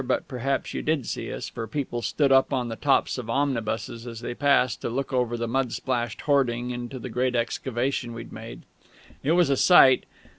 but 0.07 0.27
perhaps 0.27 0.73
you 0.73 0.81
did 0.81 1.05
see 1.05 1.31
us, 1.31 1.47
for 1.47 1.67
people 1.67 2.01
stood 2.01 2.31
up 2.31 2.51
on 2.51 2.69
the 2.69 2.75
tops 2.75 3.19
of 3.19 3.29
omnibuses 3.29 4.07
as 4.07 4.19
they 4.21 4.33
passed, 4.33 4.81
to 4.81 4.89
look 4.89 5.13
over 5.13 5.37
the 5.37 5.47
mud 5.47 5.71
splashed 5.71 6.21
hoarding 6.21 6.71
into 6.71 6.97
the 6.97 7.07
great 7.07 7.35
excavation 7.35 8.11
we'd 8.11 8.33
made. 8.33 8.63
It 9.21 9.33
was 9.33 9.51
a 9.51 9.55
sight. 9.57 10.05